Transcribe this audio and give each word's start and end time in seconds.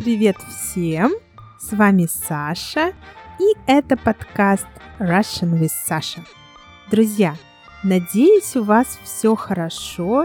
Привет 0.00 0.36
всем! 0.48 1.12
С 1.58 1.72
вами 1.72 2.06
Саша, 2.06 2.94
и 3.38 3.52
это 3.66 3.98
подкаст 3.98 4.66
Russian 4.98 5.60
with 5.60 5.72
Sasha. 5.86 6.22
Друзья, 6.90 7.36
надеюсь, 7.84 8.56
у 8.56 8.64
вас 8.64 8.98
все 9.04 9.34
хорошо, 9.34 10.24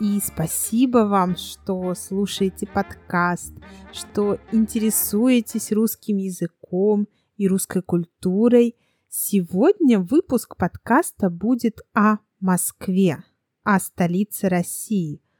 и 0.00 0.18
спасибо 0.20 1.06
вам, 1.06 1.36
что 1.36 1.94
слушаете 1.94 2.66
подкаст, 2.66 3.52
что 3.92 4.40
интересуетесь 4.50 5.70
русским 5.70 6.16
языком 6.16 7.06
и 7.36 7.46
русской 7.46 7.82
культурой. 7.82 8.74
Сегодня 9.08 10.00
выпуск 10.00 10.56
подкаста 10.56 11.30
будет 11.30 11.80
о 11.94 12.16
Москве, 12.40 13.22
о 13.62 13.78
столице 13.78 14.48
России– 14.48 15.22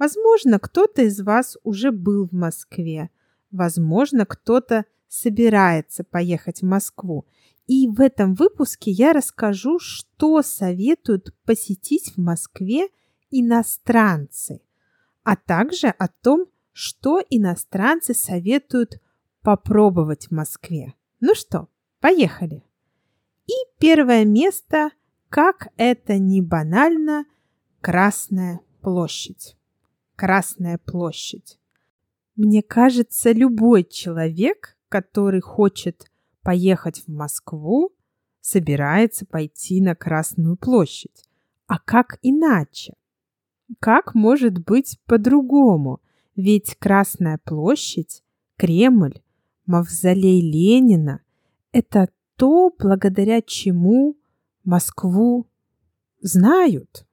Возможно, 0.00 0.58
кто-то 0.58 1.02
из 1.02 1.20
вас 1.20 1.58
уже 1.62 1.92
был 1.92 2.26
в 2.26 2.32
Москве. 2.32 3.10
Возможно, 3.50 4.26
кто-то 4.26 4.84
собирается 5.08 6.04
поехать 6.04 6.62
в 6.62 6.66
Москву. 6.66 7.26
И 7.66 7.88
в 7.88 8.00
этом 8.00 8.34
выпуске 8.34 8.90
я 8.90 9.12
расскажу, 9.12 9.78
что 9.78 10.42
советуют 10.42 11.34
посетить 11.44 12.14
в 12.16 12.20
Москве 12.20 12.88
иностранцы, 13.30 14.60
а 15.22 15.36
также 15.36 15.88
о 15.88 16.08
том, 16.08 16.46
что 16.72 17.20
иностранцы 17.30 18.14
советуют 18.14 19.00
попробовать 19.42 20.28
в 20.28 20.30
Москве. 20.32 20.94
Ну 21.20 21.34
что, 21.34 21.68
поехали. 22.00 22.64
И 23.46 23.52
первое 23.78 24.24
место, 24.24 24.90
как 25.28 25.68
это 25.76 26.18
не 26.18 26.42
банально, 26.42 27.24
Красная 27.80 28.60
площадь. 28.82 29.56
Красная 30.14 30.76
площадь. 30.76 31.58
Мне 32.42 32.62
кажется, 32.62 33.32
любой 33.32 33.84
человек, 33.84 34.78
который 34.88 35.42
хочет 35.42 36.10
поехать 36.40 37.02
в 37.06 37.08
Москву, 37.08 37.92
собирается 38.40 39.26
пойти 39.26 39.82
на 39.82 39.94
Красную 39.94 40.56
площадь. 40.56 41.28
А 41.66 41.78
как 41.78 42.18
иначе? 42.22 42.94
Как 43.78 44.14
может 44.14 44.58
быть 44.64 44.98
по-другому? 45.04 46.00
Ведь 46.34 46.76
Красная 46.76 47.38
площадь, 47.44 48.22
Кремль, 48.56 49.20
мавзолей 49.66 50.40
Ленина– 50.40 51.20
это 51.72 52.08
то, 52.36 52.74
благодаря 52.78 53.42
чему 53.42 54.16
Москву 54.64 55.46
знают. 56.22 57.06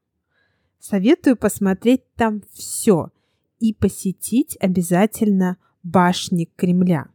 Советую 0.80 1.36
посмотреть 1.36 2.14
там 2.14 2.44
все 2.54 3.12
и 3.60 3.74
посетить 3.74 4.58
обязательно 4.60 5.58
башни 5.84 6.50
Кремля. 6.56 7.08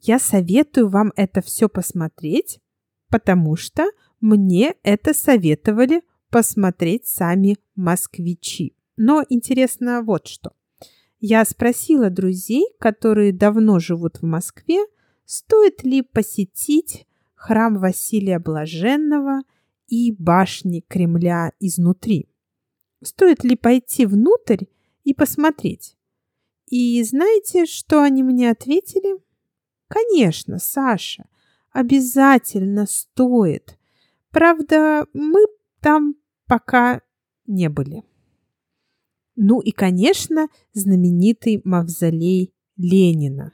Я 0.00 0.18
советую 0.18 0.88
вам 0.88 1.12
это 1.16 1.42
все 1.42 1.68
посмотреть, 1.68 2.60
потому 3.08 3.56
что 3.56 3.90
мне 4.20 4.74
это 4.82 5.12
советовали 5.14 6.02
посмотреть 6.30 7.06
сами 7.06 7.56
москвичи. 7.74 8.74
Но 8.96 9.24
интересно 9.28 10.02
вот 10.02 10.26
что. 10.26 10.52
Я 11.18 11.44
спросила 11.44 12.08
друзей, 12.08 12.66
которые 12.78 13.32
давно 13.32 13.78
живут 13.78 14.18
в 14.18 14.24
Москве, 14.24 14.78
стоит 15.26 15.84
ли 15.84 16.02
посетить 16.02 17.06
храм 17.34 17.78
Василия 17.78 18.38
Блаженного 18.38 19.42
и 19.86 20.12
башни 20.12 20.82
Кремля 20.86 21.52
изнутри. 21.60 22.28
Стоит 23.02 23.44
ли 23.44 23.56
пойти 23.56 24.06
внутрь 24.06 24.64
и 25.04 25.14
посмотреть? 25.14 25.96
И 26.66 27.02
знаете, 27.02 27.66
что 27.66 28.02
они 28.02 28.22
мне 28.22 28.50
ответили? 28.50 29.18
Конечно, 29.88 30.58
Саша, 30.58 31.26
обязательно 31.72 32.86
стоит. 32.86 33.76
Правда, 34.30 35.06
мы 35.12 35.46
там 35.80 36.14
пока 36.46 37.00
не 37.46 37.68
были. 37.68 38.04
Ну 39.34 39.60
и, 39.60 39.72
конечно, 39.72 40.48
знаменитый 40.72 41.60
мавзолей 41.64 42.54
Ленина. 42.76 43.52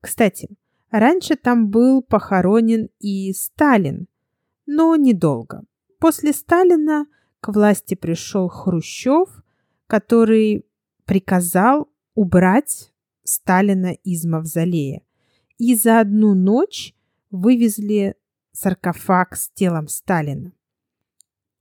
Кстати, 0.00 0.48
раньше 0.90 1.36
там 1.36 1.68
был 1.70 2.02
похоронен 2.02 2.88
и 2.98 3.32
Сталин, 3.32 4.06
но 4.66 4.96
недолго. 4.96 5.64
После 5.98 6.32
Сталина 6.32 7.06
к 7.40 7.52
власти 7.52 7.94
пришел 7.94 8.48
Хрущев, 8.48 9.28
который 9.86 10.64
приказал 11.04 11.88
убрать 12.14 12.92
Сталина 13.24 13.92
из 13.92 14.24
мавзолея. 14.24 15.02
И 15.58 15.74
за 15.74 16.00
одну 16.00 16.34
ночь 16.34 16.94
вывезли 17.30 18.16
саркофаг 18.52 19.36
с 19.36 19.50
телом 19.50 19.88
Сталина. 19.88 20.52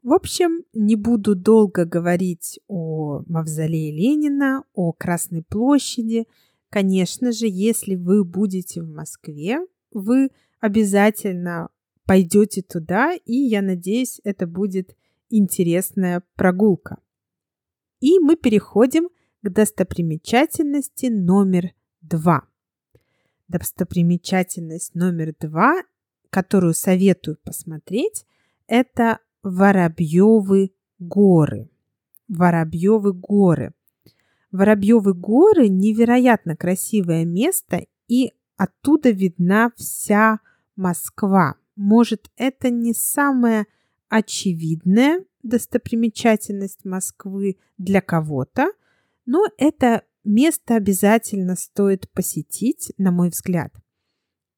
В 0.04 0.12
общем, 0.12 0.66
не 0.74 0.96
буду 0.96 1.34
долго 1.34 1.86
говорить 1.86 2.60
о 2.68 3.24
мавзолее 3.26 3.92
Ленина, 3.92 4.66
о 4.74 4.92
Красной 4.92 5.44
площади. 5.44 6.28
Конечно 6.70 7.32
же, 7.32 7.48
если 7.48 7.96
вы 7.96 8.26
будете 8.26 8.82
в 8.82 8.90
Москве, 8.90 9.60
вы 9.92 10.32
обязательно 10.60 11.70
пойдете 12.06 12.62
туда, 12.62 13.14
и 13.14 13.34
я 13.34 13.62
надеюсь, 13.62 14.20
это 14.26 14.46
будет 14.46 14.98
интересная 15.30 16.22
прогулка. 16.36 16.98
И 18.02 18.20
мы 18.20 18.36
переходим 18.36 19.08
к 19.44 19.50
достопримечательности 19.50 21.08
номер 21.08 21.74
два. 22.02 22.44
Достопримечательность 23.50 24.96
номер 24.96 25.34
два, 25.40 25.84
которую 26.30 26.74
советую 26.74 27.38
посмотреть, 27.44 28.26
это 28.68 29.20
Воробьевы 29.44 30.72
горы. 30.98 31.70
Воробьевы 32.30 33.12
горы. 33.14 33.74
Воробьевы 34.52 35.14
горы 35.14 35.68
невероятно 35.68 36.56
красивое 36.56 37.26
место, 37.26 37.86
и 38.08 38.32
оттуда 38.56 39.10
видна 39.10 39.72
вся 39.76 40.40
Москва. 40.78 41.56
Может, 41.76 42.32
это 42.38 42.70
не 42.70 42.94
самое 42.94 43.66
очевидная 44.08 45.26
достопримечательность 45.42 46.86
Москвы 46.86 47.58
для 47.78 48.00
кого-то, 48.00 48.70
но 49.26 49.46
это 49.58 50.04
место 50.24 50.76
обязательно 50.76 51.56
стоит 51.56 52.10
посетить, 52.12 52.92
на 52.98 53.12
мой 53.12 53.30
взгляд. 53.30 53.74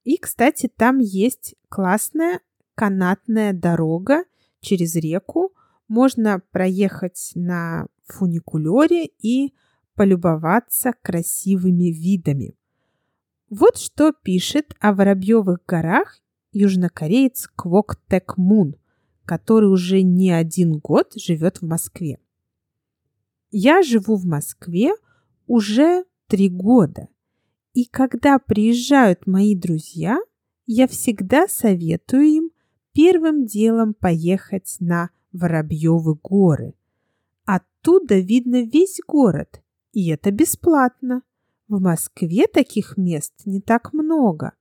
И, 0.03 0.17
кстати, 0.17 0.69
там 0.73 0.99
есть 0.99 1.55
классная 1.69 2.39
канатная 2.75 3.53
дорога 3.53 4.23
через 4.59 4.95
реку. 4.95 5.53
Можно 5.87 6.41
проехать 6.51 7.31
на 7.35 7.87
фуникулере 8.05 9.05
и 9.19 9.53
полюбоваться 9.95 10.93
красивыми 11.01 11.91
видами. 11.91 12.55
Вот 13.49 13.77
что 13.77 14.11
пишет 14.11 14.75
о 14.79 14.93
Воробьевых 14.93 15.59
горах 15.65 16.19
южнокореец 16.51 17.47
Квок 17.55 17.97
Тек 18.07 18.37
Мун– 18.37 18.75
который 19.25 19.69
уже 19.69 20.01
не 20.03 20.31
один 20.31 20.79
год 20.79 21.13
живет 21.15 21.57
в 21.57 21.65
Москве. 21.65 22.19
Я 23.57 23.83
живу 23.83 24.17
в 24.17 24.25
Москве 24.25 24.91
уже 25.47 26.03
три 26.27 26.49
года. 26.49 27.07
И 27.73 27.85
когда 27.85 28.37
приезжают 28.37 29.27
мои 29.27 29.55
друзья, 29.55 30.17
я 30.65 30.89
всегда 30.89 31.47
советую 31.47 32.23
им 32.25 32.51
первым 32.91 33.45
делом 33.45 33.93
поехать 33.93 34.75
на 34.81 35.09
Воробьевы 35.31 36.15
горы. 36.15 36.73
Оттуда 37.45 38.19
видно 38.19 38.61
весь 38.61 38.99
город, 39.07 39.61
и 39.93 40.09
это 40.09 40.31
бесплатно. 40.31 41.21
В 41.69 41.79
Москве 41.79 42.47
таких 42.47 42.97
мест 42.97 43.33
не 43.45 43.61
так 43.61 43.93
много. 43.93 44.51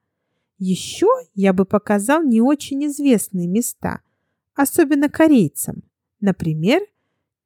Еще 0.59 1.09
я 1.35 1.53
бы 1.53 1.65
показал 1.65 2.23
не 2.23 2.41
очень 2.41 2.87
известные 2.87 3.49
места– 3.49 4.03
особенно 4.55 5.09
корейцам, 5.09 5.83
например, 6.21 6.81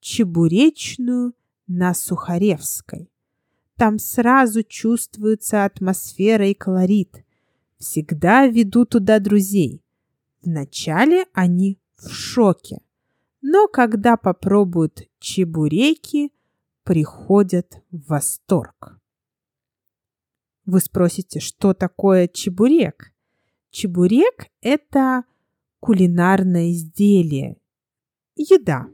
чебуречную 0.00 1.32
на 1.68 1.94
Сухаревской. 1.94 3.10
Там 3.76 3.98
сразу 3.98 4.64
чувствуется 4.64 5.64
атмосфера 5.64 6.48
и 6.48 6.54
колорит. 6.54 7.24
Всегда 7.78 8.46
веду 8.46 8.84
туда 8.84 9.20
друзей. 9.20 9.84
Вначале 10.42 11.26
они 11.32 11.78
в 11.96 12.08
шоке, 12.08 12.80
но 13.40 13.68
когда 13.68 14.16
попробуют 14.16 15.02
чебуреки, 15.20 16.32
приходят 16.82 17.80
в 17.90 18.08
восторг. 18.08 18.98
Вы 20.64 20.80
спросите, 20.80 21.40
что 21.40 21.72
такое 21.72 22.28
чебурек? 22.28 23.12
Чебурек– 23.70 24.48
это 24.60 25.24
кулинарное 25.80 26.72
изделие. 26.72 27.56
Еда. 28.34 28.88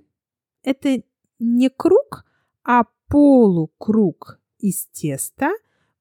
Это 0.62 1.02
не 1.38 1.68
круг, 1.70 2.24
а 2.64 2.84
полукруг 3.08 4.40
из 4.58 4.86
теста, 4.86 5.50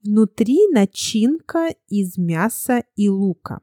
Внутри 0.03 0.67
начинка 0.67 1.69
из 1.87 2.17
мяса 2.17 2.83
и 2.97 3.07
лука. 3.07 3.61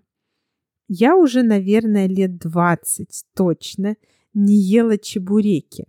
Я 0.89 1.15
уже, 1.15 1.43
наверное, 1.43 2.07
лет 2.07 2.39
20 2.39 3.25
точно 3.37 3.97
не 4.33 4.55
ела 4.55 4.97
чебуреки. 4.97 5.85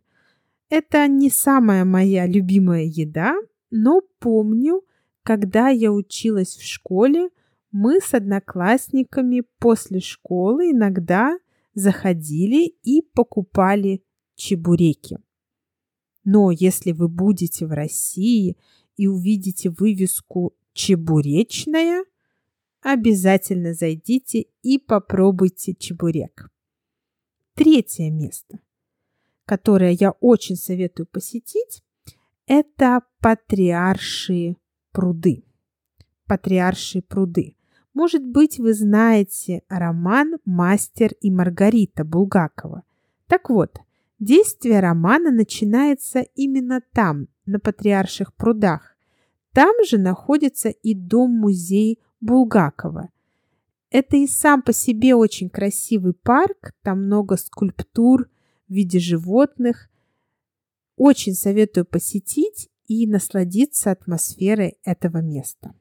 Это 0.69 1.07
не 1.07 1.29
самая 1.29 1.85
моя 1.85 2.27
любимая 2.27 2.83
еда, 2.83 3.33
но 3.69 4.01
помню, 4.19 4.81
когда 5.23 5.69
я 5.69 5.93
училась 5.93 6.57
в 6.57 6.65
школе, 6.65 7.29
мы 7.71 8.01
с 8.01 8.13
одноклассниками 8.13 9.43
после 9.57 10.01
школы 10.01 10.71
иногда 10.71 11.39
заходили 11.75 12.75
и 12.83 13.01
покупали 13.01 14.03
чебуреки. 14.35 15.17
Но 16.23 16.51
если 16.51 16.91
вы 16.91 17.07
будете 17.07 17.65
в 17.65 17.71
России 17.71 18.57
и 18.95 19.07
увидите 19.07 19.69
вывеску 19.69 20.53
«Чебуречная», 20.73 22.03
обязательно 22.81 23.73
зайдите 23.73 24.45
и 24.61 24.79
попробуйте 24.79 25.73
чебурек. 25.73 26.49
Третье 27.53 28.09
место, 28.09 28.59
которое 29.45 29.91
я 29.91 30.11
очень 30.11 30.55
советую 30.55 31.07
посетить, 31.07 31.83
это 32.47 33.01
Патриаршие 33.19 34.57
пруды. 34.91 35.45
Патриаршие 36.25 37.01
пруды. 37.01 37.55
Может 37.93 38.25
быть, 38.25 38.57
вы 38.57 38.73
знаете 38.73 39.63
роман 39.67 40.37
«Мастер 40.45 41.11
и 41.19 41.29
Маргарита» 41.29 42.03
Булгакова. 42.03 42.83
Так 43.27 43.49
вот, 43.49 43.77
действие 44.21 44.79
романа 44.79 45.31
начинается 45.31 46.21
именно 46.35 46.81
там, 46.93 47.27
на 47.45 47.59
Патриарших 47.59 48.33
прудах. 48.35 48.95
Там 49.51 49.73
же 49.85 49.97
находится 49.97 50.69
и 50.69 50.93
дом-музей 50.93 51.99
Булгакова. 52.21 53.09
Это 53.89 54.15
и 54.15 54.27
сам 54.27 54.61
по 54.61 54.71
себе 54.71 55.15
очень 55.15 55.49
красивый 55.49 56.13
парк, 56.13 56.73
там 56.83 57.03
много 57.05 57.35
скульптур 57.35 58.29
в 58.69 58.73
виде 58.73 58.99
животных. 58.99 59.89
Очень 60.95 61.33
советую 61.33 61.85
посетить 61.85 62.69
и 62.87 63.05
насладиться 63.07 63.91
атмосферой 63.91 64.77
этого 64.83 65.17
места. 65.17 65.75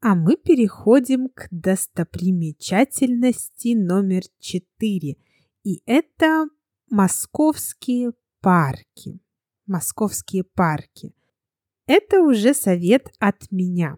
А 0.00 0.16
мы 0.16 0.36
переходим 0.36 1.28
к 1.28 1.46
достопримечательности 1.52 3.76
номер 3.76 4.22
4. 4.40 5.16
И 5.62 5.82
это 5.86 6.48
московские 6.92 8.12
парки. 8.42 9.18
Московские 9.66 10.44
парки. 10.44 11.14
Это 11.86 12.20
уже 12.20 12.52
совет 12.52 13.10
от 13.18 13.50
меня. 13.50 13.96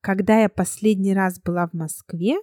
Когда 0.00 0.40
я 0.40 0.48
последний 0.48 1.14
раз 1.14 1.40
была 1.40 1.68
в 1.68 1.74
Москве, 1.74 2.38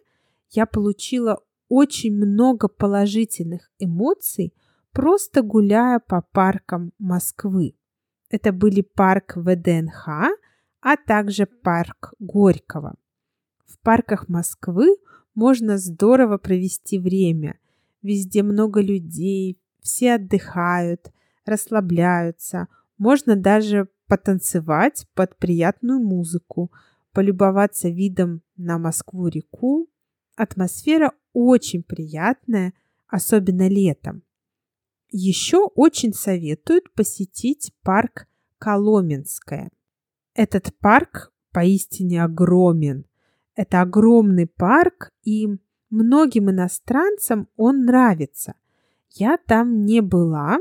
я 0.52 0.66
получила 0.66 1.44
очень 1.68 2.16
много 2.16 2.70
положительных 2.70 3.70
эмоций, 3.78 4.54
просто 4.94 5.42
гуляя 5.42 6.00
по 6.00 6.22
паркам 6.22 6.94
Москвы. 6.98 7.76
Это 8.30 8.54
были 8.54 8.80
парк 8.80 9.36
ВДНХ, 9.36 10.08
а 10.80 10.96
также 11.06 11.48
парк 11.48 12.14
Горького. 12.20 12.96
В 13.66 13.78
парках 13.82 14.30
Москвы 14.30 14.96
можно 15.34 15.78
здорово 15.78 16.38
провести 16.38 16.98
время. 16.98 17.60
Везде 18.02 18.42
много 18.42 18.80
людей, 18.80 19.60
все 19.86 20.16
отдыхают, 20.16 21.12
расслабляются. 21.46 22.68
Можно 22.98 23.36
даже 23.36 23.88
потанцевать 24.08 25.08
под 25.14 25.38
приятную 25.38 26.00
музыку, 26.00 26.72
полюбоваться 27.14 27.90
видом 27.90 28.42
на 28.58 28.80
Москву-реку. 28.80 29.88
Атмосфера 30.36 31.14
очень 31.34 31.84
приятная, 31.84 32.74
особенно 33.08 33.70
летом. 33.70 34.24
Еще 35.12 35.66
очень 35.76 36.14
советуют 36.14 36.92
посетить 36.94 37.72
парк 37.84 38.28
Коломенское. 38.58 39.70
Этот 40.34 40.76
парк 40.80 41.32
поистине 41.52 42.24
огромен. 42.24 43.06
Это 43.54 43.82
огромный 43.82 44.48
парк, 44.48 45.12
и 45.24 45.48
многим 45.92 46.50
иностранцам 46.50 47.48
он 47.56 47.86
нравится. 47.86 48.56
Я 49.12 49.38
там 49.38 49.86
не 49.86 50.02
была, 50.02 50.58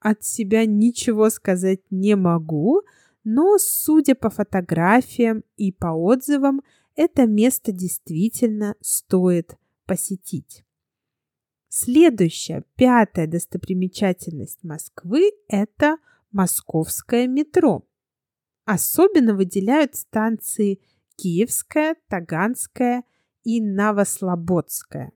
от 0.00 0.24
себя 0.24 0.64
ничего 0.66 1.30
сказать 1.30 1.80
не 1.90 2.16
могу, 2.16 2.82
но, 3.24 3.58
судя 3.58 4.14
по 4.14 4.30
фотографиям 4.30 5.42
и 5.56 5.72
по 5.72 5.88
отзывам, 5.88 6.62
это 6.94 7.26
место 7.26 7.72
действительно 7.72 8.74
стоит 8.80 9.56
посетить. 9.86 10.64
Следующая, 11.68 12.64
пятая 12.76 13.26
достопримечательность 13.26 14.64
Москвы– 14.64 15.32
это 15.48 15.98
московское 16.32 17.26
метро. 17.26 17.86
Особенно 18.64 19.34
выделяют 19.34 19.94
станции 19.94 20.80
Киевская, 21.16 21.96
Таганская 22.08 23.04
и 23.44 23.60
Новослободская. 23.60 25.12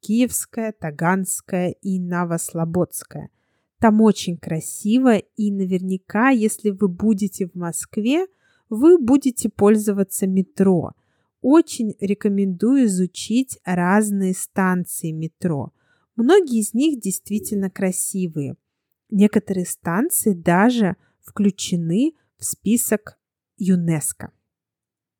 Киевская, 0.00 0.72
Таганская 0.72 1.70
и 1.70 1.98
Новослободская. 1.98 3.30
Там 3.78 4.00
очень 4.00 4.36
красиво, 4.36 5.16
и 5.16 5.52
наверняка, 5.52 6.30
если 6.30 6.70
вы 6.70 6.88
будете 6.88 7.46
в 7.46 7.54
Москве, 7.54 8.26
вы 8.68 8.98
будете 8.98 9.48
пользоваться 9.48 10.26
метро. 10.26 10.92
Очень 11.40 11.94
рекомендую 12.00 12.86
изучить 12.86 13.58
разные 13.64 14.34
станции 14.34 15.12
метро. 15.12 15.72
Многие 16.16 16.60
из 16.60 16.74
них 16.74 17.00
действительно 17.00 17.70
красивые. 17.70 18.56
Некоторые 19.10 19.64
станции 19.64 20.34
даже 20.34 20.96
включены 21.20 22.14
в 22.36 22.44
список 22.44 23.18
ЮНЕСКО. 23.56 24.32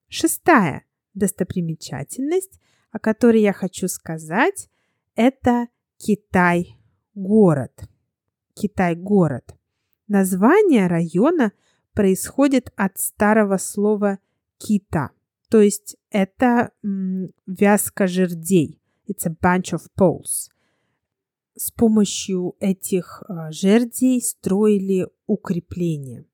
Шестая 0.09 0.85
достопримечательность, 1.15 2.59
о 2.99 3.01
которой 3.01 3.41
я 3.41 3.53
хочу 3.53 3.87
сказать, 3.87 4.69
это 5.15 5.69
Китай-город. 5.99 7.89
Китай-город. 8.55 9.55
Название 10.09 10.89
района 10.89 11.53
происходит 11.93 12.73
от 12.75 12.99
старого 12.99 13.57
слова 13.59 14.19
«кита», 14.59 15.11
то 15.49 15.61
есть 15.61 15.97
это 16.11 16.73
м, 16.83 17.31
вязка 17.47 18.09
жердей. 18.09 18.81
It's 19.07 19.27
a 19.27 19.31
bunch 19.31 19.73
of 19.73 19.83
poles. 19.97 20.51
С 21.55 21.71
помощью 21.71 22.57
этих 22.59 23.23
а, 23.29 23.53
жердей 23.53 24.21
строили 24.21 25.07
укрепления. 25.27 26.25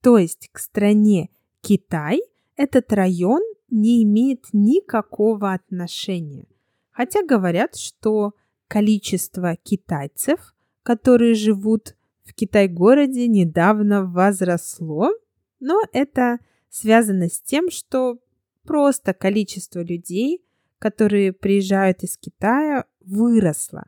То 0.00 0.16
есть 0.16 0.48
к 0.52 0.58
стране 0.58 1.28
Китай 1.60 2.22
этот 2.56 2.92
район 2.94 3.42
не 3.70 4.02
имеет 4.04 4.46
никакого 4.52 5.52
отношения. 5.52 6.46
Хотя 6.90 7.24
говорят, 7.24 7.76
что 7.76 8.34
количество 8.68 9.56
китайцев 9.56 10.54
которые 10.82 11.34
живут 11.34 11.94
в 12.24 12.34
Китай-городе, 12.34 13.26
недавно 13.28 14.04
возросло, 14.04 15.10
но 15.58 15.80
это 15.92 16.38
связано 16.68 17.28
с 17.28 17.40
тем, 17.40 17.70
что 17.70 18.18
просто 18.64 19.14
количество 19.14 19.80
людей, 19.80 20.44
которые 20.78 21.32
приезжают 21.32 22.02
из 22.02 22.16
Китая, 22.16 22.86
выросло, 23.00 23.84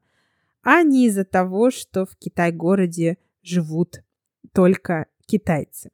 а 0.63 0.83
не 0.83 1.07
из-за 1.07 1.25
того, 1.25 1.71
что 1.71 2.05
в 2.05 2.17
Китай-городе 2.17 3.19
живут 3.43 4.03
только 4.53 5.07
китайцы. 5.27 5.91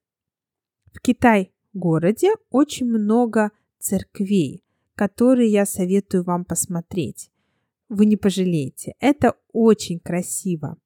В 0.93 1.01
Китай-городе 1.01 2.33
очень 2.51 2.87
много 2.87 3.51
церквей, 3.89 4.63
которые 4.95 5.51
я 5.51 5.65
советую 5.65 6.23
вам 6.25 6.45
посмотреть. 6.45 7.31
Вы 7.89 8.05
не 8.05 8.17
пожалеете. 8.17 8.95
Это 9.01 9.35
очень 9.53 9.99
красиво. 9.99 10.77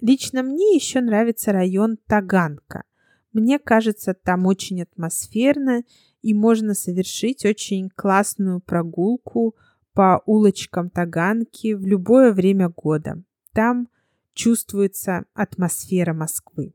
Лично 0.00 0.42
мне 0.42 0.74
еще 0.74 1.00
нравится 1.00 1.52
район 1.52 1.96
Таганка. 2.06 2.84
Мне 3.32 3.58
кажется, 3.58 4.12
там 4.12 4.46
очень 4.46 4.82
атмосферно 4.82 5.84
и 6.20 6.34
можно 6.34 6.74
совершить 6.74 7.46
очень 7.46 7.88
классную 7.88 8.60
прогулку 8.60 9.56
по 9.94 10.22
улочкам 10.26 10.90
Таганки 10.90 11.72
в 11.72 11.86
любое 11.86 12.32
время 12.32 12.68
года. 12.68 13.22
Там 13.52 13.88
чувствуется 14.34 15.24
атмосфера 15.32 16.12
Москвы. 16.12 16.74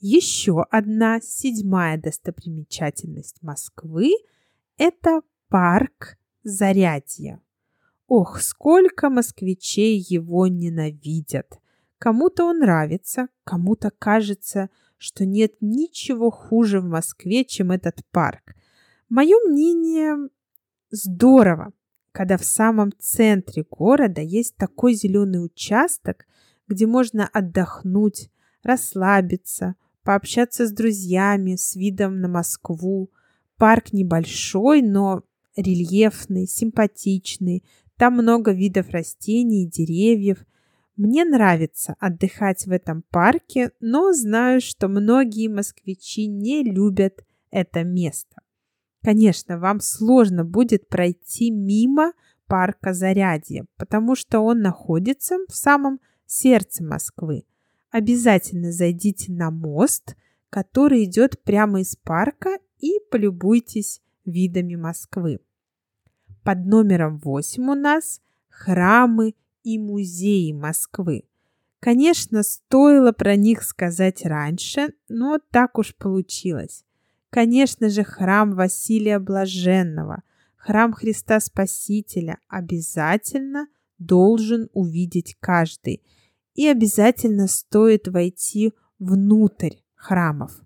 Еще 0.00 0.62
одна 0.70 1.20
седьмая 1.20 1.98
достопримечательность 1.98 3.42
Москвы– 3.42 4.10
это 4.78 5.22
парк 5.48 6.16
Зарядье. 6.42 7.40
Ох, 8.06 8.40
сколько 8.40 9.10
москвичей 9.10 9.98
его 9.98 10.46
ненавидят! 10.46 11.58
Кому-то 11.98 12.44
он 12.44 12.58
нравится, 12.58 13.28
кому-то 13.44 13.90
кажется, 13.90 14.70
что 14.98 15.24
нет 15.24 15.54
ничего 15.60 16.30
хуже 16.30 16.80
в 16.80 16.84
Москве, 16.84 17.44
чем 17.44 17.72
этот 17.72 18.02
парк. 18.10 18.54
Мое 19.08 19.36
мнение 19.48 20.28
здорово, 20.90 21.72
когда 22.12 22.36
в 22.36 22.44
самом 22.44 22.92
центре 22.98 23.64
города 23.68 24.20
есть 24.20 24.56
такой 24.56 24.94
зеленый 24.94 25.44
участок, 25.44 26.26
где 26.68 26.86
можно 26.86 27.28
отдохнуть, 27.32 28.30
расслабиться, 28.62 29.76
пообщаться 30.02 30.66
с 30.66 30.72
друзьями 30.72 31.56
с 31.56 31.76
видом 31.76 32.20
на 32.20 32.28
Москву. 32.28 33.10
Парк 33.58 33.92
небольшой, 33.92 34.82
но 34.82 35.22
рельефный, 35.56 36.46
симпатичный. 36.46 37.64
Там 37.96 38.14
много 38.14 38.52
видов 38.52 38.90
растений 38.90 39.64
и 39.64 39.68
деревьев. 39.68 40.44
Мне 40.96 41.24
нравится 41.24 41.94
отдыхать 41.98 42.66
в 42.66 42.70
этом 42.70 43.02
парке, 43.10 43.70
но 43.80 44.12
знаю, 44.12 44.60
что 44.60 44.88
многие 44.88 45.48
москвичи 45.48 46.26
не 46.26 46.62
любят 46.62 47.24
это 47.50 47.84
место. 47.84 48.36
Конечно, 49.02 49.58
вам 49.58 49.80
сложно 49.80 50.44
будет 50.44 50.88
пройти 50.88 51.50
мимо 51.50 52.12
парка 52.46 52.92
Зарядье, 52.92 53.66
потому 53.76 54.16
что 54.16 54.40
он 54.40 54.60
находится 54.60 55.36
в 55.48 55.54
самом 55.54 56.00
сердце 56.26 56.82
Москвы. 56.82 57.44
Обязательно 57.90 58.72
зайдите 58.72 59.32
на 59.32 59.50
мост, 59.50 60.16
который 60.50 61.04
идет 61.04 61.42
прямо 61.42 61.80
из 61.80 61.96
парка, 61.96 62.58
и 62.78 62.98
полюбуйтесь 63.10 64.00
видами 64.24 64.74
Москвы. 64.74 65.40
Под 66.42 66.64
номером 66.66 67.18
8 67.18 67.62
у 67.70 67.74
нас 67.74 68.20
храмы 68.48 69.34
и 69.62 69.78
музеи 69.78 70.52
Москвы. 70.52 71.24
Конечно, 71.80 72.42
стоило 72.42 73.12
про 73.12 73.36
них 73.36 73.62
сказать 73.62 74.24
раньше, 74.24 74.88
но 75.08 75.38
так 75.50 75.78
уж 75.78 75.94
получилось. 75.94 76.84
Конечно 77.30 77.90
же, 77.90 78.02
храм 78.02 78.54
Василия 78.54 79.18
Блаженного, 79.18 80.22
храм 80.56 80.92
Христа 80.92 81.38
Спасителя 81.40 82.38
обязательно 82.48 83.66
должен 83.98 84.68
увидеть 84.72 85.36
каждый. 85.40 86.02
И 86.54 86.66
обязательно 86.66 87.46
стоит 87.46 88.08
войти 88.08 88.72
внутрь 88.98 89.76
храмов. 89.94 90.65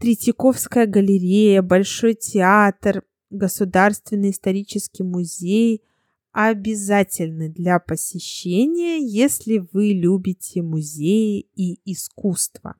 Третьяковская 0.00 0.86
галерея, 0.86 1.60
Большой 1.60 2.14
театр, 2.14 3.04
Государственный 3.28 4.30
исторический 4.30 5.02
музей 5.02 5.82
обязательны 6.32 7.50
для 7.50 7.78
посещения, 7.78 8.98
если 8.98 9.58
вы 9.72 9.92
любите 9.92 10.62
музеи 10.62 11.40
и 11.54 11.78
искусство. 11.84 12.76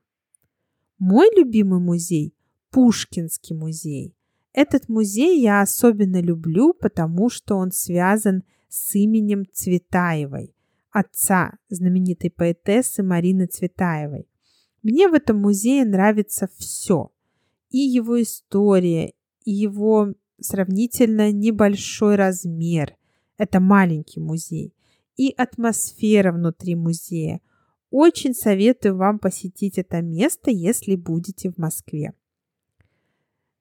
Мой 0.98 1.28
любимый 1.36 1.78
музей– 1.78 2.34
Пушкинский 2.70 3.54
музей. 3.54 4.16
Этот 4.54 4.88
музей 4.88 5.42
я 5.42 5.60
особенно 5.60 6.22
люблю, 6.22 6.72
потому 6.72 7.28
что 7.28 7.56
он 7.56 7.70
связан 7.70 8.44
с 8.70 8.94
именем 8.94 9.44
Цветаевой, 9.52 10.54
отца 10.90 11.58
знаменитой 11.68 12.30
поэтессы 12.30 13.02
Марины 13.02 13.44
Цветаевой. 13.46 14.29
Мне 14.82 15.08
в 15.08 15.14
этом 15.14 15.38
музее 15.38 15.84
нравится 15.84 16.48
все. 16.56 17.10
И 17.70 17.78
его 17.78 18.20
история, 18.20 19.12
и 19.44 19.52
его 19.52 20.14
сравнительно 20.40 21.32
небольшой 21.32 22.16
размер. 22.16 22.96
Это 23.36 23.60
маленький 23.60 24.20
музей. 24.20 24.74
И 25.16 25.32
атмосфера 25.36 26.32
внутри 26.32 26.74
музея. 26.74 27.40
Очень 27.90 28.34
советую 28.34 28.96
вам 28.96 29.18
посетить 29.18 29.76
это 29.76 30.00
место, 30.00 30.50
если 30.50 30.96
будете 30.96 31.50
в 31.50 31.58
Москве. 31.58 32.14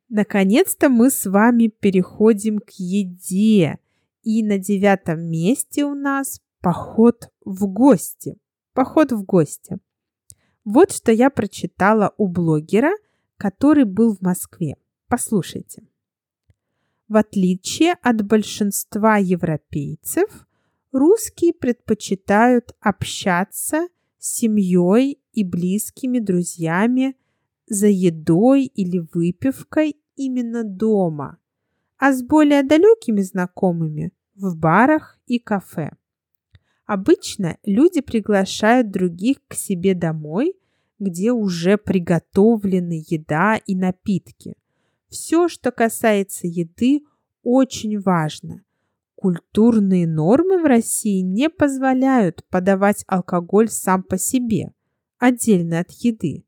Наконец-то 0.07 0.89
мы 0.89 1.09
с 1.09 1.25
вами 1.25 1.67
переходим 1.67 2.59
к 2.59 2.71
еде. 2.71 3.77
И 4.23 4.43
на 4.43 4.57
девятом 4.57 5.21
месте 5.21 5.85
у 5.85 5.95
нас 5.95 6.41
поход 6.61 7.29
в 7.43 7.67
гости. 7.67 8.37
Поход 8.73 9.11
в 9.11 9.23
гости. 9.23 9.79
Вот 10.71 10.91
что 10.91 11.11
я 11.11 11.31
прочитала 11.31 12.13
у 12.17 12.27
блогера, 12.27 12.91
который 13.37 13.85
был 13.85 14.15
в 14.15 14.21
Москве. 14.21 14.75
Послушайте. 15.07 15.81
В 17.07 17.17
отличие 17.17 17.93
от 18.03 18.21
большинства 18.21 19.17
европейцев, 19.17 20.47
русские 20.91 21.53
предпочитают 21.53 22.75
общаться 22.81 23.87
с 24.19 24.35
семьей 24.37 25.19
и 25.33 25.43
близкими 25.43 26.19
друзьями 26.19 27.17
за 27.65 27.87
едой 27.87 28.65
или 28.65 28.99
выпивкой 29.11 29.95
именно 30.17 30.63
дома, 30.63 31.39
а 31.97 32.13
с 32.13 32.21
более 32.21 32.61
далекими 32.61 33.21
знакомыми 33.21 34.11
в 34.35 34.55
барах 34.55 35.17
и 35.25 35.39
кафе. 35.39 35.93
Обычно 36.85 37.57
люди 37.65 38.01
приглашают 38.01 38.91
других 38.91 39.37
к 39.47 39.53
себе 39.55 39.95
домой, 39.95 40.58
где 40.99 41.31
уже 41.31 41.77
приготовлены 41.77 43.03
еда 43.09 43.57
и 43.57 43.75
напитки– 43.75 44.55
все, 45.09 45.47
что 45.47 45.71
касается 45.71 46.47
еды, 46.47 47.01
очень 47.43 47.99
важно. 47.99 48.63
Культурные 49.15 50.07
нормы 50.07 50.61
в 50.61 50.65
России 50.65 51.21
не 51.21 51.49
позволяют 51.49 52.45
подавать 52.49 53.03
алкоголь 53.07 53.69
сам 53.69 54.03
по 54.03 54.17
себе, 54.17 54.71
отдельно 55.17 55.79
от 55.79 55.91
еды. 55.91 56.45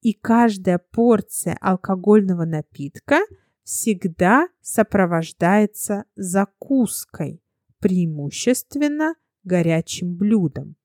И 0.00 0.12
каждая 0.12 0.78
порция 0.78 1.58
алкогольного 1.60 2.44
напитка 2.44 3.18
всегда 3.64 4.48
сопровождается 4.62 6.04
закуской, 6.14 7.42
преимущественно 7.80 9.16
горячим 9.42 10.14
блюдом. 10.14 10.76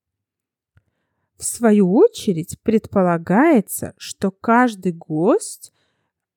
В 1.36 1.44
свою 1.44 1.92
очередь 1.92 2.58
предполагается, 2.62 3.94
что 3.96 4.30
каждый 4.30 4.92
гость 4.92 5.72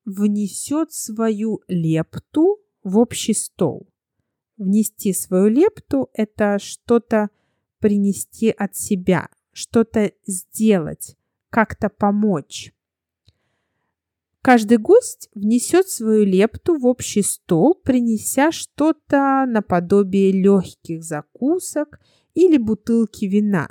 внесет 0.05 0.91
свою 0.91 1.61
лепту 1.67 2.59
в 2.83 2.97
общий 2.97 3.33
стол. 3.33 3.87
Внести 4.57 5.13
свою 5.13 5.49
лепту– 5.49 6.09
это 6.13 6.57
что-то 6.59 7.29
принести 7.79 8.49
от 8.49 8.75
себя, 8.75 9.29
что-то 9.51 10.11
сделать, 10.25 11.15
как-то 11.49 11.89
помочь. 11.89 12.73
Каждый 14.41 14.77
гость 14.77 15.29
внесет 15.35 15.89
свою 15.89 16.23
лепту 16.23 16.77
в 16.77 16.85
общий 16.85 17.21
стол, 17.21 17.75
принеся 17.75 18.51
что-то 18.51 19.45
наподобие 19.45 20.31
легких 20.31 21.03
закусок 21.03 21.99
или 22.33 22.57
бутылки 22.57 23.25
вина. 23.25 23.67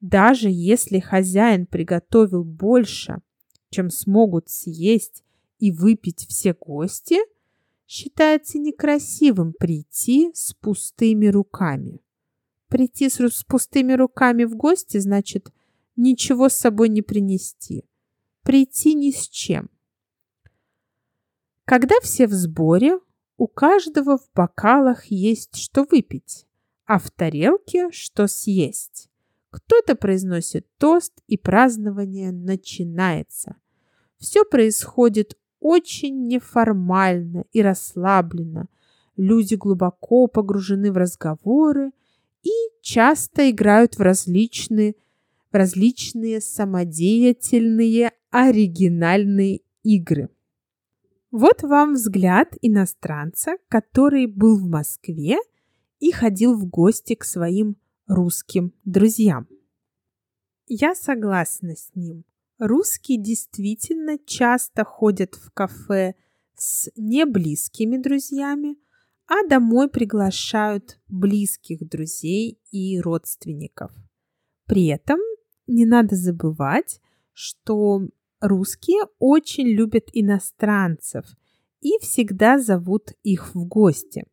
Даже 0.00 0.48
если 0.48 1.00
хозяин 1.00 1.66
приготовил 1.66 2.44
больше, 2.44 3.20
чем 3.70 3.90
смогут 3.90 4.48
съесть 4.48 5.24
и 5.58 5.72
выпить 5.72 6.26
все 6.28 6.54
гости, 6.54 7.16
считается 7.86 8.58
некрасивым 8.58 9.52
прийти 9.52 10.30
с 10.34 10.54
пустыми 10.54 11.26
руками. 11.26 12.00
Прийти 12.68 13.08
с, 13.08 13.44
пустыми 13.44 13.94
руками 13.94 14.44
в 14.44 14.54
гости 14.54 14.98
значит 14.98 15.50
ничего 15.96 16.48
с 16.48 16.54
собой 16.54 16.90
не 16.90 17.02
принести. 17.02 17.84
Прийти 18.42 18.94
ни 18.94 19.10
с 19.10 19.26
чем. 19.28 19.70
Когда 21.64 21.96
все 22.02 22.26
в 22.26 22.32
сборе, 22.32 22.98
у 23.36 23.46
каждого 23.46 24.18
в 24.18 24.30
бокалах 24.34 25.06
есть 25.06 25.56
что 25.56 25.84
выпить, 25.84 26.46
а 26.84 26.98
в 26.98 27.10
тарелке 27.10 27.90
что 27.90 28.26
съесть. 28.26 29.07
Кто-то 29.50 29.94
произносит 29.94 30.66
тост, 30.78 31.22
и 31.26 31.38
празднование 31.38 32.32
начинается. 32.32 33.56
Все 34.18 34.44
происходит 34.44 35.38
очень 35.60 36.26
неформально 36.26 37.44
и 37.52 37.62
расслабленно. 37.62 38.68
Люди 39.16 39.54
глубоко 39.54 40.26
погружены 40.26 40.92
в 40.92 40.96
разговоры 40.96 41.92
и 42.42 42.50
часто 42.82 43.50
играют 43.50 43.96
в 43.96 44.00
различные, 44.00 44.94
в 45.50 45.56
различные 45.56 46.40
самодеятельные 46.40 48.12
оригинальные 48.30 49.62
игры. 49.82 50.28
Вот 51.30 51.62
вам 51.62 51.94
взгляд 51.94 52.54
иностранца, 52.62 53.56
который 53.68 54.26
был 54.26 54.56
в 54.56 54.68
Москве 54.68 55.38
и 56.00 56.10
ходил 56.10 56.54
в 56.54 56.66
гости 56.66 57.14
к 57.14 57.24
своим 57.24 57.76
русским 58.08 58.72
друзьям. 58.84 59.46
Я 60.66 60.94
согласна 60.94 61.76
с 61.76 61.94
ним. 61.94 62.24
Русские 62.58 63.22
действительно 63.22 64.18
часто 64.18 64.84
ходят 64.84 65.34
в 65.34 65.52
кафе 65.52 66.14
с 66.56 66.90
неблизкими 66.96 67.98
друзьями, 67.98 68.76
а 69.26 69.46
домой 69.46 69.88
приглашают 69.88 70.98
близких 71.06 71.86
друзей 71.88 72.58
и 72.72 72.98
родственников. 72.98 73.92
При 74.64 74.86
этом 74.86 75.20
не 75.66 75.84
надо 75.84 76.16
забывать, 76.16 77.00
что 77.32 78.08
русские 78.40 79.02
очень 79.18 79.68
любят 79.68 80.08
иностранцев 80.12 81.26
и 81.80 81.98
всегда 82.00 82.58
зовут 82.58 83.12
их 83.22 83.54
в 83.54 83.64
гости. 83.66 84.24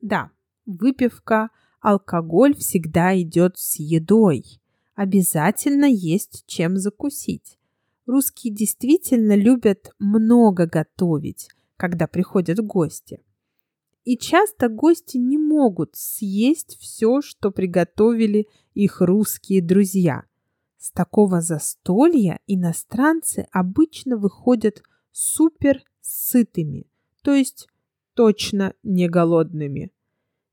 Да, 0.00 0.30
выпивка, 0.66 1.50
алкоголь 1.80 2.54
всегда 2.54 3.20
идет 3.20 3.56
с 3.56 3.78
едой. 3.78 4.44
Обязательно 4.94 5.84
есть 5.84 6.44
чем 6.46 6.76
закусить. 6.76 7.58
Русские 8.06 8.54
действительно 8.54 9.36
любят 9.36 9.92
много 9.98 10.66
готовить, 10.66 11.48
когда 11.76 12.06
приходят 12.06 12.58
гости. 12.58 13.20
И 14.04 14.16
часто 14.16 14.68
гости 14.68 15.18
не 15.18 15.36
могут 15.36 15.90
съесть 15.94 16.78
все, 16.80 17.20
что 17.20 17.50
приготовили 17.50 18.48
их 18.72 19.02
русские 19.02 19.60
друзья. 19.60 20.24
С 20.78 20.90
такого 20.90 21.42
застолья 21.42 22.40
иностранцы 22.46 23.46
обычно 23.52 24.16
выходят 24.16 24.82
супер 25.12 25.82
сытыми, 26.00 26.86
то 27.22 27.34
есть 27.34 27.68
точно 28.14 28.72
не 28.82 29.08
голодными. 29.08 29.92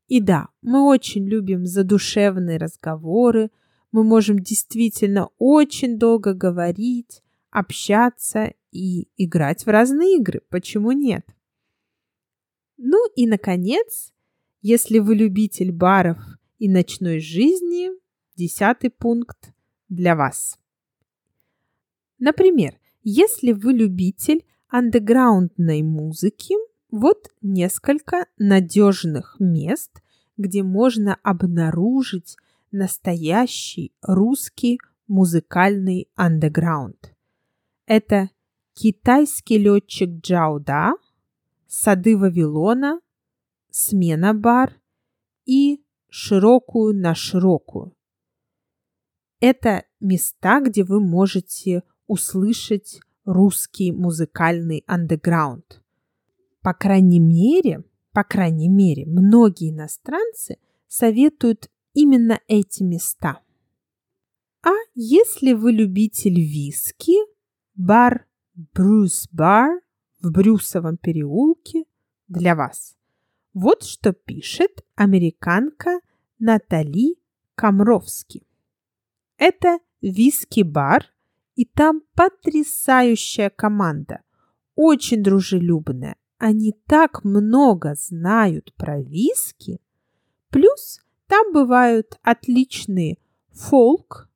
И 0.07 0.21
да, 0.21 0.49
мы 0.61 0.87
очень 0.87 1.27
любим 1.27 1.65
задушевные 1.65 2.57
разговоры, 2.57 3.49
мы 3.91 4.03
можем 4.03 4.39
действительно 4.39 5.29
очень 5.37 5.97
долго 5.97 6.33
говорить, 6.33 7.23
общаться 7.49 8.53
и 8.71 9.07
играть 9.15 9.65
в 9.65 9.69
разные 9.69 10.17
игры. 10.17 10.41
Почему 10.49 10.91
нет? 10.91 11.25
Ну 12.77 13.09
и, 13.15 13.25
наконец, 13.25 14.13
если 14.61 14.99
вы 14.99 15.15
любитель 15.15 15.71
баров 15.71 16.19
и 16.59 16.69
ночной 16.69 17.19
жизни, 17.19 17.89
десятый 18.35 18.89
пункт 18.89 19.53
для 19.89 20.15
вас. 20.15 20.59
Например, 22.19 22.77
если 23.01 23.53
вы 23.53 23.73
любитель 23.73 24.45
андеграундной 24.67 25.83
музыки, 25.83 26.55
вот 26.95 27.27
несколько 27.41 28.25
надежных 28.37 29.35
мест, 29.37 30.01
где 30.37 30.63
можно 30.63 31.15
обнаружить 31.23 32.37
настоящий 32.71 33.93
русский 34.01 34.79
музыкальный 35.05 36.07
андеграунд. 36.15 37.13
Это 37.85 38.29
китайский 38.73 39.57
летчик 39.57 40.09
Джауда, 40.21 40.93
сады 41.67 42.17
Вавилона, 42.17 43.01
смена 43.71 44.33
бар 44.33 44.79
и 45.45 45.83
широкую 46.07 46.95
на 46.95 47.13
широкую. 47.13 47.93
Это 49.41 49.83
места, 49.99 50.61
где 50.61 50.85
вы 50.85 51.01
можете 51.01 51.83
услышать 52.07 53.01
русский 53.25 53.91
музыкальный 53.91 54.85
андеграунд. 54.87 55.81
По 56.65 56.73
крайней 56.73 57.19
мере, 57.19 57.83
по 58.11 58.23
крайней 58.23 58.69
мере, 58.69 59.05
многие 59.05 59.69
иностранцы 59.69 60.57
советуют 60.87 61.69
именно 61.93 62.39
эти 62.47 62.81
места. 62.81 63.39
А 64.63 64.71
если 64.95 65.53
вы 65.53 65.73
любитель 65.73 66.41
виски, 66.41 67.17
бар 67.75 68.25
Брюс 68.55 69.27
Бар 69.31 69.79
в 70.19 70.31
Брюсовом 70.31 70.97
переулке 70.97 71.83
для 72.27 72.55
вас. 72.55 72.97
Вот 73.53 73.83
что 73.83 74.11
пишет 74.11 74.83
американка 74.95 75.99
Натали 76.39 77.17
Камровски. 77.53 78.41
Это 79.37 79.77
виски-бар, 80.01 81.13
и 81.53 81.65
там 81.65 82.01
потрясающая 82.15 83.51
команда, 83.51 84.23
очень 84.73 85.21
дружелюбная, 85.21 86.15
они 86.45 86.75
так 86.85 87.23
много 87.23 87.95
знают 87.95 88.71
про 88.75 89.01
виски. 89.01 89.81
Плюс 90.51 91.01
там 91.25 91.51
бывают 91.51 92.19
отличные 92.21 93.17
фолк, 93.51 94.29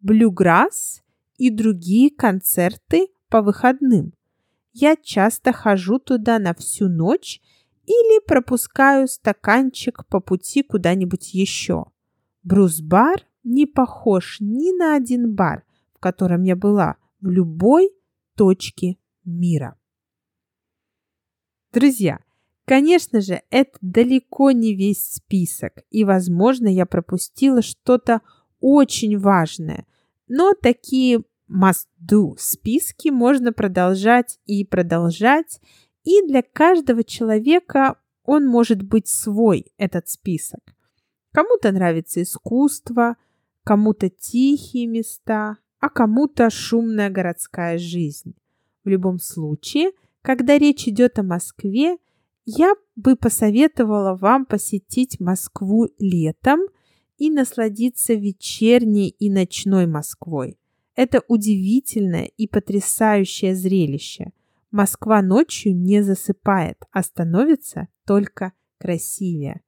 блюграсс 0.00 1.02
и 1.38 1.48
другие 1.48 2.10
концерты 2.10 3.08
по 3.30 3.40
выходным. 3.40 4.12
Я 4.74 4.94
часто 4.94 5.54
хожу 5.54 5.98
туда 5.98 6.38
на 6.38 6.52
всю 6.52 6.90
ночь 6.90 7.40
или 7.86 8.22
пропускаю 8.26 9.08
стаканчик 9.08 10.06
по 10.08 10.20
пути 10.20 10.62
куда-нибудь 10.62 11.32
еще. 11.32 11.86
Брус-бар 12.42 13.26
не 13.42 13.64
похож 13.64 14.36
ни 14.40 14.76
на 14.76 14.96
один 14.96 15.34
бар, 15.34 15.64
в 15.94 15.98
котором 15.98 16.42
я 16.42 16.56
была 16.56 16.96
в 17.22 17.30
любой 17.30 17.90
точке 18.36 18.98
мира. 19.24 19.78
Друзья, 21.74 22.20
конечно 22.66 23.20
же, 23.20 23.42
это 23.50 23.76
далеко 23.80 24.52
не 24.52 24.76
весь 24.76 25.14
список, 25.14 25.82
и, 25.90 26.04
возможно, 26.04 26.68
я 26.68 26.86
пропустила 26.86 27.62
что-то 27.62 28.20
очень 28.60 29.18
важное, 29.18 29.84
но 30.28 30.52
такие 30.54 31.24
must-do 31.50 32.36
списки 32.38 33.08
можно 33.08 33.52
продолжать 33.52 34.38
и 34.46 34.64
продолжать, 34.64 35.60
и 36.04 36.24
для 36.24 36.42
каждого 36.42 37.02
человека 37.02 37.98
он 38.22 38.46
может 38.46 38.80
быть 38.82 39.08
свой, 39.08 39.72
этот 39.76 40.08
список. 40.08 40.60
Кому-то 41.32 41.72
нравится 41.72 42.22
искусство, 42.22 43.16
кому-то 43.64 44.08
тихие 44.10 44.86
места, 44.86 45.56
а 45.80 45.88
кому-то 45.88 46.50
шумная 46.50 47.10
городская 47.10 47.78
жизнь. 47.78 48.36
В 48.84 48.88
любом 48.88 49.18
случае– 49.18 49.90
когда 50.24 50.56
речь 50.56 50.88
идет 50.88 51.18
о 51.18 51.22
Москве, 51.22 51.98
я 52.46 52.72
бы 52.96 53.14
посоветовала 53.14 54.16
вам 54.16 54.46
посетить 54.46 55.20
Москву 55.20 55.88
летом 55.98 56.60
и 57.18 57.30
насладиться 57.30 58.14
вечерней 58.14 59.10
и 59.10 59.28
ночной 59.28 59.86
Москвой. 59.86 60.58
Это 60.96 61.20
удивительное 61.28 62.24
и 62.24 62.48
потрясающее 62.48 63.54
зрелище. 63.54 64.32
Москва 64.70 65.20
ночью 65.20 65.76
не 65.76 66.02
засыпает, 66.02 66.78
а 66.90 67.02
становится 67.02 67.88
только 68.06 68.54
красивее. 68.78 69.60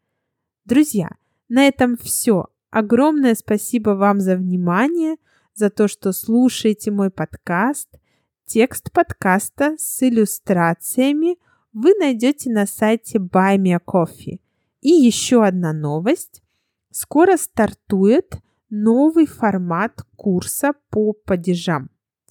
Друзья, 0.64 1.10
на 1.50 1.68
этом 1.68 1.98
все. 1.98 2.46
Огромное 2.70 3.34
спасибо 3.34 3.90
вам 3.90 4.20
за 4.20 4.36
внимание, 4.36 5.16
за 5.52 5.68
то, 5.68 5.86
что 5.86 6.12
слушаете 6.12 6.90
мой 6.90 7.10
подкаст– 7.10 7.90
Текст 8.48 8.92
подкаста 8.92 9.74
с 9.76 10.04
иллюстрациями 10.04 11.36
вы 11.72 11.94
найдете 11.98 12.48
на 12.48 12.64
сайте 12.66 13.18
Buy 13.18 13.56
Me 13.58 13.76
Coffee. 13.84 14.38
И 14.80 14.90
еще 14.90 15.44
одна 15.44 15.72
новость. 15.72 16.44
Скоро 16.92 17.38
стартует 17.38 18.38
новый 18.70 19.26
формат 19.26 20.04
курса 20.14 20.74
по 20.90 21.12
падежам. 21.12 21.90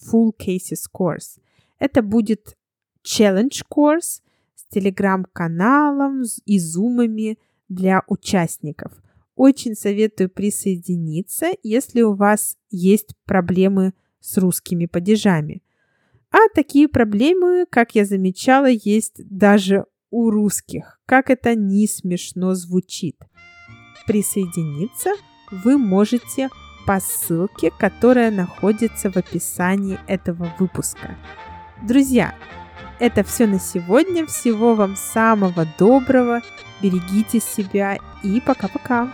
Full 0.09 0.31
Cases 0.39 0.85
Course. 0.89 1.41
Это 1.79 2.01
будет 2.01 2.55
Challenge 3.03 3.61
Course 3.69 4.21
с 4.55 4.65
телеграм-каналом 4.69 6.23
и 6.45 6.59
зумами 6.59 7.37
для 7.67 8.03
участников. 8.07 8.93
Очень 9.35 9.75
советую 9.75 10.29
присоединиться, 10.29 11.47
если 11.61 12.03
у 12.03 12.13
вас 12.13 12.55
есть 12.69 13.17
проблемы 13.25 13.93
с 14.21 14.37
русскими 14.37 14.85
падежами. 14.85 15.61
А 16.35 16.49
такие 16.53 16.89
проблемы, 16.89 17.65
как 17.69 17.95
я 17.95 18.03
замечала, 18.03 18.65
есть 18.65 19.21
даже 19.25 19.85
у 20.09 20.29
русских. 20.29 20.99
Как 21.05 21.29
это 21.29 21.55
не 21.55 21.87
смешно 21.87 22.55
звучит. 22.55 23.15
Присоединиться 24.05 25.11
вы 25.49 25.77
можете 25.77 26.49
по 26.85 26.99
ссылке, 26.99 27.71
которая 27.79 28.31
находится 28.31 29.09
в 29.09 29.15
описании 29.15 29.97
этого 30.07 30.53
выпуска. 30.59 31.15
Друзья, 31.87 32.35
это 32.99 33.23
все 33.23 33.47
на 33.47 33.57
сегодня. 33.57 34.25
Всего 34.25 34.75
вам 34.75 34.97
самого 34.97 35.65
доброго. 35.79 36.41
Берегите 36.81 37.39
себя 37.39 37.97
и 38.23 38.41
пока-пока. 38.41 39.09